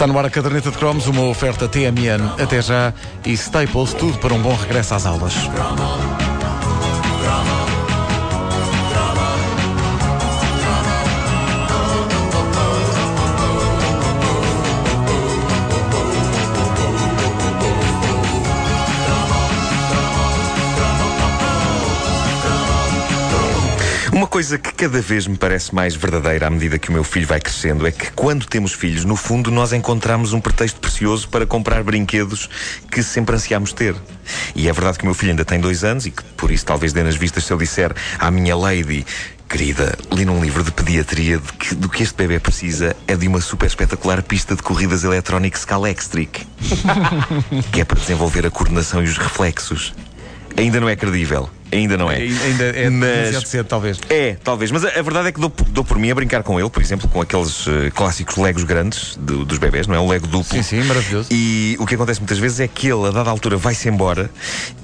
[0.00, 2.94] Está no ar a caderneta de cromos, uma oferta TMN até já
[3.26, 5.34] e Staples, tudo para um bom regresso às aulas.
[24.20, 27.26] Uma coisa que cada vez me parece mais verdadeira à medida que o meu filho
[27.26, 31.46] vai crescendo é que quando temos filhos, no fundo, nós encontramos um pretexto precioso para
[31.46, 32.46] comprar brinquedos
[32.90, 33.96] que sempre ansiámos ter.
[34.54, 36.66] E é verdade que o meu filho ainda tem dois anos e que por isso
[36.66, 39.06] talvez dê nas vistas se eu disser à minha lady.
[39.48, 43.26] Querida, li num livro de pediatria de que do que este bebê precisa é de
[43.26, 46.46] uma super espetacular pista de corridas eletrónica Scalextric.
[47.72, 49.94] que é para desenvolver a coordenação e os reflexos.
[50.58, 51.48] Ainda não é credível.
[51.72, 52.16] Ainda não é.
[52.16, 53.98] Ainda é Mas- cedo, talvez.
[54.08, 56.58] É, talvez, mas a, a verdade é que dou, dou por mim a brincar com
[56.58, 60.00] ele, por exemplo, com aqueles eh, clássicos Legos grandes do- dos bebés, não é?
[60.00, 60.52] Um Lego duplo.
[60.56, 61.28] Sim, sim, maravilhoso.
[61.30, 64.30] E o que acontece muitas vezes é que ele, a dada altura, vai-se embora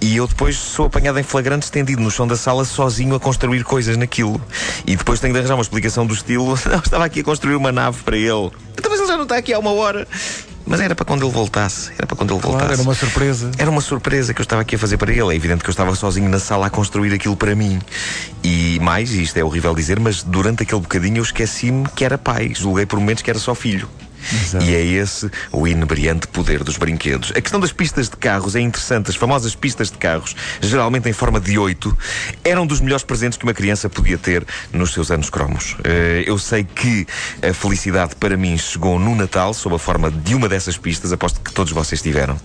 [0.00, 3.64] e eu depois sou apanhado em flagrante estendido no chão da sala sozinho a construir
[3.64, 4.40] coisas naquilo.
[4.86, 7.72] E depois tenho de arranjar uma explicação do estilo: não, estava aqui a construir uma
[7.72, 8.50] nave para ele.
[8.76, 10.06] Então, mas ele já não está aqui há uma hora.
[10.66, 11.92] Mas era para quando ele voltasse.
[11.96, 12.64] Era para quando ele voltasse.
[12.64, 13.50] Claro, era uma surpresa.
[13.58, 15.32] Era uma surpresa que eu estava aqui a fazer para ele.
[15.32, 17.80] É evidente que eu estava sozinho na sala a construir aquilo para mim.
[18.42, 22.52] E mais, isto é horrível dizer, mas durante aquele bocadinho eu esqueci-me que era pai.
[22.54, 23.88] Julguei por momentos que era só filho.
[24.32, 24.64] Exato.
[24.64, 27.32] E é esse o inebriante poder dos brinquedos.
[27.34, 29.10] A questão das pistas de carros é interessante.
[29.10, 31.96] As famosas pistas de carros, geralmente em forma de oito,
[32.42, 35.76] eram dos melhores presentes que uma criança podia ter nos seus anos cromos.
[35.84, 37.06] Eh, eu sei que
[37.42, 41.12] a felicidade para mim chegou no Natal sob a forma de uma dessas pistas.
[41.12, 42.38] Aposto que todos vocês tiveram.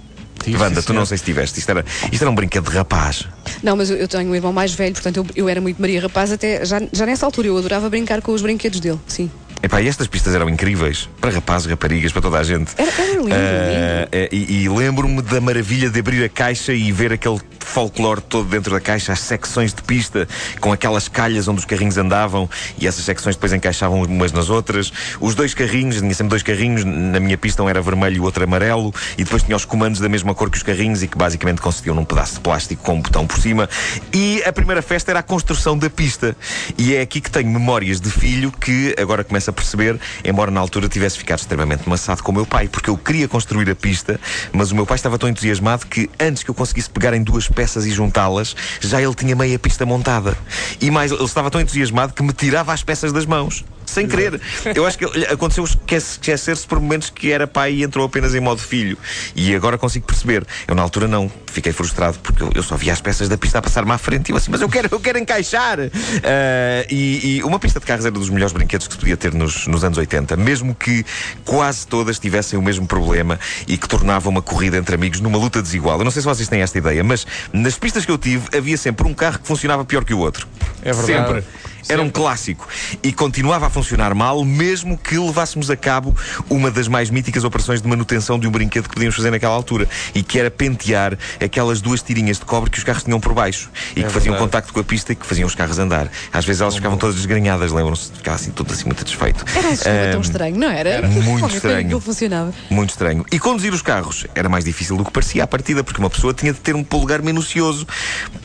[0.44, 1.60] Tive, Wanda, tu não sei se tiveste.
[1.60, 3.26] Isto era, isto era um brinquedo de rapaz.
[3.62, 6.02] Não, mas eu, eu tenho um irmão mais velho, portanto eu, eu era muito Maria
[6.02, 7.48] Rapaz até já, já nessa altura.
[7.48, 9.30] Eu adorava brincar com os brinquedos dele, sim.
[9.62, 11.10] Epá, e estas pistas eram incríveis.
[11.20, 12.72] Para rapazes, raparigas, para toda a gente.
[12.78, 14.10] Era, era lindo, Ah, lindo.
[14.14, 18.48] é, e e lembro-me da maravilha de abrir a caixa e ver aquele folclore todo
[18.50, 20.28] dentro da caixa, as secções de pista,
[20.60, 22.50] com aquelas calhas onde os carrinhos andavam
[22.80, 24.92] e essas secções depois encaixavam umas nas outras.
[25.20, 28.24] Os dois carrinhos, tinha sempre dois carrinhos, na minha pista um era vermelho e o
[28.24, 31.18] outro amarelo, e depois tinha os comandos da mesma cor que os carrinhos e que
[31.18, 33.70] basicamente consistiam num pedaço de plástico com um botão por cima.
[34.14, 36.36] E a primeira festa era a construção da pista.
[36.78, 40.88] E é aqui que tenho memórias de filho que agora a perceber, embora na altura
[40.88, 44.20] tivesse ficado extremamente maçado com o meu pai, porque eu queria construir a pista,
[44.54, 47.48] mas o meu pai estava tão entusiasmado que antes que eu conseguisse pegar em duas
[47.48, 50.38] peças e juntá-las, já ele tinha meia pista montada.
[50.80, 53.64] E mais, ele estava tão entusiasmado que me tirava as peças das mãos.
[53.90, 54.40] Sem querer.
[54.76, 58.40] Eu acho que aconteceu esquece- esquecer-se por momentos que era pai e entrou apenas em
[58.40, 58.98] modo filho.
[59.36, 60.46] E agora consigo perceber.
[60.68, 61.32] Eu na altura não.
[61.52, 64.30] Fiquei frustrado porque eu, eu só via as peças da pista a passar-me à frente
[64.30, 65.80] e eu assim, mas eu quero, eu quero encaixar.
[65.80, 69.34] Ah, e, e uma pista de carros era dos melhores brinquedos que se podia ter
[69.34, 70.38] nos, nos anos 80.
[70.38, 71.04] Mesmo que
[71.46, 75.62] quase todas tivessem o mesmo problema e que tornava uma corrida entre amigos numa luta
[75.62, 75.98] desigual.
[75.98, 78.78] Eu não sei se vocês têm esta ideia, mas nas pistas que eu tive havia
[78.78, 80.48] sempre um carro que funcionava pior que o outro.
[80.84, 81.28] É verdade.
[81.28, 81.44] Sempre.
[81.88, 82.68] Era um clássico.
[83.02, 86.16] E continuava a funcionar mal, mesmo que levássemos a cabo
[86.50, 89.88] uma das mais míticas operações de manutenção de um brinquedo que podíamos fazer naquela altura.
[90.14, 93.70] E que era pentear aquelas duas tirinhas de cobre que os carros tinham por baixo.
[93.96, 94.40] E É que faziam verdade.
[94.40, 96.10] contacto com a pista e que faziam os carros andar.
[96.34, 98.12] Às vezes elas ficavam todas desgrenhadas, lembram-se?
[98.12, 99.46] Ficava assim tudo assim muito desfeito.
[99.56, 100.90] Era um sistema tão estranho, não era?
[100.90, 102.00] era muito estranho.
[102.00, 102.54] funcionava.
[102.70, 103.26] muito estranho.
[103.32, 106.34] E conduzir os carros era mais difícil do que parecia à partida, porque uma pessoa
[106.34, 107.88] tinha de ter um polegar minucioso.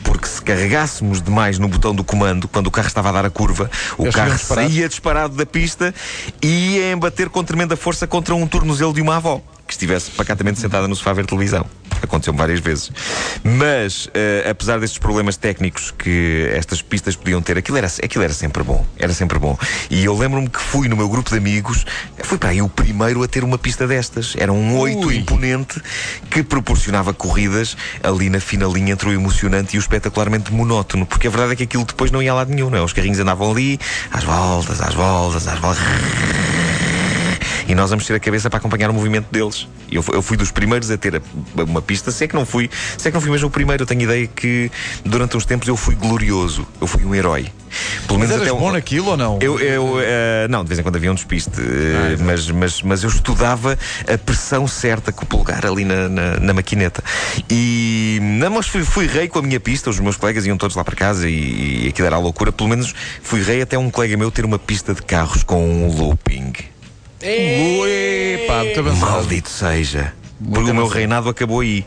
[0.03, 3.29] Porque se carregássemos demais no botão do comando, quando o carro estava a dar a
[3.29, 5.93] curva, o carro saía disparado da pista
[6.41, 10.59] e ia embater com tremenda força contra um tornozelo de uma avó que estivesse pacatamente
[10.59, 11.65] sentada no sofá a ver televisão.
[12.03, 12.91] Aconteceu-me várias vezes.
[13.43, 18.33] Mas, eh, apesar destes problemas técnicos que estas pistas podiam ter, aquilo era, aquilo era
[18.33, 18.85] sempre bom.
[18.97, 19.57] Era sempre bom.
[19.89, 21.85] E eu lembro-me que fui no meu grupo de amigos,
[22.23, 24.33] fui para aí o primeiro a ter uma pista destas.
[24.37, 25.81] Era um oito imponente
[26.29, 31.05] que proporcionava corridas ali na fina linha entre o emocionante e o espetacularmente monótono.
[31.05, 32.81] Porque a verdade é que aquilo depois não ia a lado nenhum, não é?
[32.81, 33.79] Os carrinhos andavam ali,
[34.11, 35.83] às voltas, às voltas, às voltas.
[37.67, 39.67] E nós vamos ter a cabeça para acompanhar o movimento deles.
[39.91, 42.11] Eu, eu fui dos primeiros a ter a- uma pista.
[42.11, 44.01] Se é que não fui, se é que não fui mesmo o primeiro, eu tenho
[44.01, 44.71] ideia que
[45.03, 46.67] durante uns tempos eu fui glorioso.
[46.79, 47.51] Eu fui um herói.
[48.07, 49.37] Pelo Mas menos eras até um- bom naquilo ou não?
[49.41, 52.23] eu, eu, eh, não, de vez em quando havia um despiste, eh, Ah, exato.
[52.23, 53.77] mas, mas, mas eu estudava
[54.11, 57.03] a pressão certa com o polegar ali na, na, na maquineta.
[57.49, 60.75] E não, mas fui, fui rei com a minha pista, os meus colegas iam todos
[60.75, 62.51] lá para casa e, e aquilo era a loucura.
[62.51, 65.87] Pelo menos fui rei até um colega meu ter uma pista de carros com um
[65.97, 66.53] looping.
[67.25, 69.11] Muito avançado.
[69.11, 70.13] Maldito seja.
[70.37, 71.85] Porque o meu reinado acabou aí,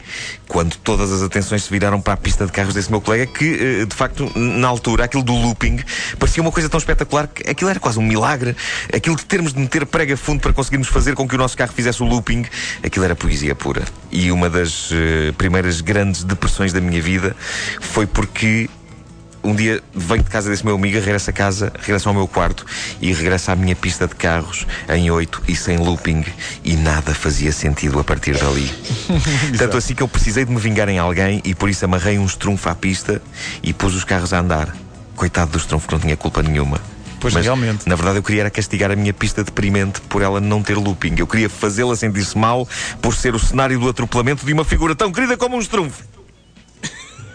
[0.49, 3.45] quando todas as atenções se viraram para a pista de carros desse meu colega, que,
[3.45, 5.79] eh, de facto, na altura, aquilo do looping
[6.19, 8.57] parecia uma coisa tão espetacular que aquilo era quase um milagre.
[8.93, 11.73] Aquilo de termos de meter prega fundo para conseguirmos fazer com que o nosso carro
[11.75, 12.47] fizesse o looping,
[12.83, 13.85] aquilo era poesia pura.
[14.11, 17.37] E uma das uh, primeiras grandes depressões da minha vida
[17.81, 18.71] foi porque
[19.43, 22.65] um dia venho de casa desse meu amigo, regresso a casa, regresso ao meu quarto
[23.01, 26.25] e regresso à minha pista de carros em 8 e sem looping
[26.65, 28.71] e nada fazia sentido a partir dali.
[29.57, 32.27] Tanto assim que eu precisei de me vingar em alguém e por isso amarrei um
[32.27, 33.23] estrunfo à pista
[33.63, 34.77] e pus os carros a andar.
[35.17, 36.81] Coitado do estrunfo que não tinha culpa nenhuma.
[37.21, 37.89] Pois Mas, realmente.
[37.89, 41.17] Na verdade, eu queria era castigar a minha pista deprimente por ela não ter looping.
[41.19, 42.69] Eu queria fazê-la sentir-se mal
[43.03, 46.18] por ser o cenário do atropelamento de uma figura tão querida como um estrunfo.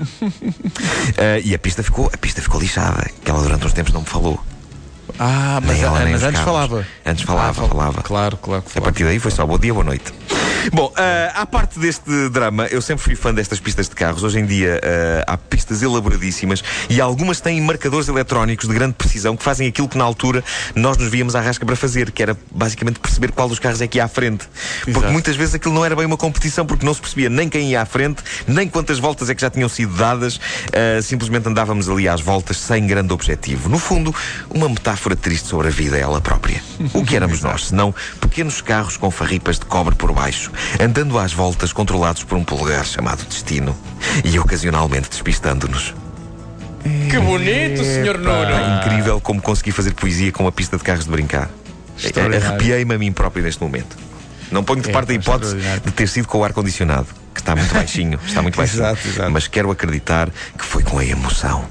[0.01, 4.01] Uh, e a pista ficou, a pista ficou lixada, que ela durante uns tempos não
[4.01, 4.39] me falou.
[5.19, 6.85] Ah, mas, ela, mas antes falava.
[7.05, 8.01] Antes falava, Ah, fal- falava.
[8.01, 10.11] Claro, claro que A partir daí foi só bom dia, boa noite.
[10.71, 10.93] Bom, uh,
[11.35, 14.23] à parte deste drama, eu sempre fui fã destas pistas de carros.
[14.23, 19.35] Hoje em dia uh, há pistas elaboradíssimas e algumas têm marcadores eletrónicos de grande precisão
[19.35, 20.43] que fazem aquilo que na altura
[20.73, 23.87] nós nos víamos à rasca para fazer, que era basicamente perceber qual dos carros é
[23.87, 24.47] que ia à frente.
[24.79, 25.11] Porque Exato.
[25.11, 27.81] muitas vezes aquilo não era bem uma competição, porque não se percebia nem quem ia
[27.81, 30.37] à frente, nem quantas voltas é que já tinham sido dadas.
[30.37, 33.67] Uh, simplesmente andávamos ali às voltas sem grande objetivo.
[33.67, 34.15] No fundo,
[34.49, 36.63] uma metáfora triste sobre a vida, ela própria.
[36.93, 41.33] O que éramos nós, senão pequenos carros com farripas de cobre por baixo, andando às
[41.33, 43.75] voltas controlados por um polegar chamado destino
[44.23, 45.93] e ocasionalmente despistando-nos.
[47.09, 48.17] Que bonito, Sr.
[48.17, 48.51] Nuno.
[48.51, 51.49] Pá, incrível como consegui fazer poesia com uma pista de carros de brincar.
[51.97, 52.47] Extraordinário.
[52.47, 53.95] Arrepiei-me a mim próprio neste momento.
[54.51, 57.39] Não ponho de É, parte a pá, hipótese de ter sido com o ar-condicionado, que
[57.39, 58.19] está muito baixinho.
[58.27, 58.83] Está muito baixinho.
[58.83, 59.31] Exato, exato.
[59.31, 61.63] Mas quero acreditar que foi com a emoção.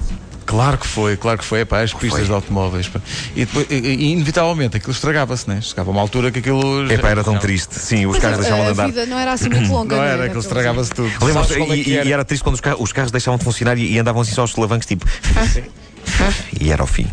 [0.53, 1.61] Claro que foi, claro que foi.
[1.61, 2.27] Epá, as pistas Foi.
[2.27, 2.87] de automóveis.
[2.87, 2.99] pá.
[3.35, 5.59] E, depois, e- e, inevitavelmente aquilo estragava-se, né?
[5.61, 6.91] Chegava uma altura que aquilo.
[6.91, 7.73] Epá, era tão triste.
[7.79, 8.85] Sim, os Mas carros a, deixavam de a andar.
[8.85, 9.95] vida não era assim muito longa.
[9.95, 10.11] Não né?
[10.11, 11.07] era, aquilo estragava-se tudo.
[11.25, 12.07] Lembras Sabes qual é e, era?
[12.07, 14.33] e era triste quando os carros, os carros deixavam de funcionar e, e andavam assim
[14.33, 15.07] só aos solavancos, tipo.
[16.61, 17.07] e era o fim.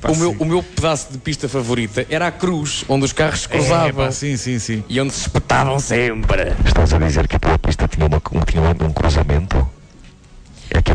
[0.00, 3.40] Pá, O meu, o meu pedaço de pista favorita era a cruz, onde os carros
[3.42, 4.84] se É, cruzavam pá, sim, sim, sim.
[4.88, 6.52] e onde se espetavam sempre.
[6.66, 9.66] Estás a dizer que a tua pista tinha, uma, tinha um cruzamento?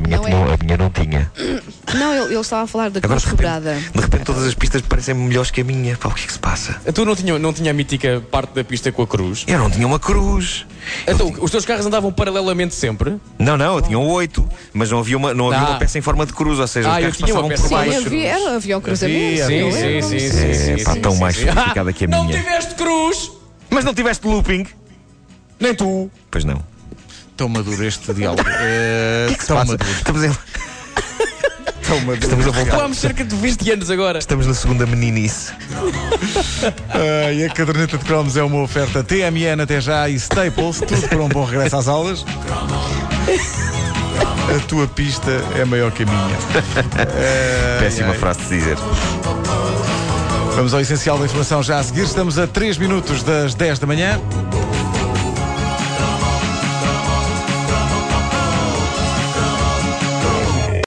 [0.08, 0.54] Minha, Não tinha- é.
[0.54, 1.32] a minha não tinha.
[1.94, 3.76] Não, ele, ele estava a falar da Agora cruz de repente, quebrada.
[3.94, 5.98] de repente todas as pistas parecem melhores que a minha.
[5.98, 6.74] Pá, o que é que se passa?
[6.94, 9.44] Tu não tinha, não tinha a mítica parte da pista com a cruz?
[9.48, 10.66] Eu não tinha uma cruz.
[11.06, 13.18] Então, os teus carros andavam paralelamente sempre?
[13.38, 15.70] Não, não, eu tinha um 8, mas não havia uma, não havia Ah.
[15.72, 17.62] uma peça em forma de cruz, ou seja, Ah, os carros tinha uma passavam peça
[17.64, 18.08] por Sim, baixo.
[18.08, 19.44] havia, era, havia um cruzamento.
[19.44, 20.54] Havia, sim, sim, sim.
[20.54, 20.72] sim.
[20.72, 22.40] É, pá, tão mais sofisticada que a Não minha.
[22.40, 23.32] tiveste cruz!
[23.70, 24.66] Mas não tiveste looping?
[25.60, 26.10] Nem tu!
[26.32, 26.62] Pois não.
[27.38, 28.44] Tão maduro este diálogo.
[28.60, 29.72] É, tão Passa.
[29.72, 29.90] maduro.
[29.92, 30.38] Estamos, em-
[31.88, 32.20] Tão maduro.
[32.24, 32.72] estamos a voltar.
[32.72, 34.20] Falámos cerca de 20 anos agora.
[34.20, 35.52] Estamos na segunda meninice.
[36.90, 41.08] Ah, e a caderneta de cromos é uma oferta TMN até já e Staples, tudo
[41.08, 42.26] para um bom regresso às aulas.
[44.56, 46.38] A tua pista é maior que a minha.
[46.98, 48.18] Ai, Péssima ai.
[48.18, 48.78] frase de dizer.
[50.56, 52.02] Vamos ao essencial da informação já a seguir.
[52.04, 54.20] Estamos a 3 minutos das 10 da manhã.